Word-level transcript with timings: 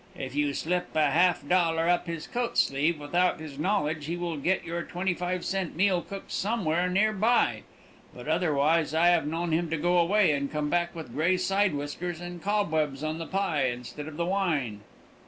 If 0.17 0.33
you 0.33 0.55
slip 0.55 0.95
a 0.95 1.11
half 1.11 1.47
dollar 1.47 1.87
up 1.87 2.07
his 2.07 2.25
coat 2.25 2.57
sleeve 2.57 2.99
without 2.99 3.39
his 3.39 3.59
knowledge 3.59 4.07
he 4.07 4.17
will 4.17 4.35
get 4.37 4.63
your 4.63 4.81
twenty 4.81 5.13
five 5.13 5.45
cent 5.45 5.75
meal 5.75 6.01
cooked 6.01 6.31
somewhere 6.31 6.89
near 6.89 7.13
by, 7.13 7.61
but 8.11 8.27
otherwise 8.27 8.95
I 8.95 9.09
have 9.09 9.27
known 9.27 9.51
him 9.51 9.69
to 9.69 9.77
go 9.77 9.99
away 9.99 10.31
and 10.31 10.51
come 10.51 10.71
back 10.71 10.95
with 10.95 11.13
gray 11.13 11.37
side 11.37 11.75
whiskers 11.75 12.19
and 12.19 12.41
cobwebs 12.41 13.03
on 13.03 13.19
the 13.19 13.27
pie 13.27 13.67
instead 13.67 14.07
of 14.07 14.17
the 14.17 14.25
wine." 14.25 14.81